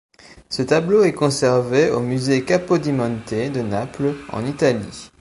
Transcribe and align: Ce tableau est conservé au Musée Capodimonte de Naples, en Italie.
Ce 0.49 0.63
tableau 0.63 1.03
est 1.03 1.13
conservé 1.13 1.91
au 1.91 1.99
Musée 1.99 2.43
Capodimonte 2.43 3.35
de 3.35 3.61
Naples, 3.61 4.15
en 4.29 4.43
Italie. 4.47 5.09